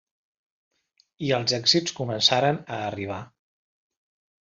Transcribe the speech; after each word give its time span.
I 1.27 1.29
els 1.39 1.55
èxits 1.59 1.95
començaren 2.03 2.61
a 2.81 2.85
arribar. 2.91 3.23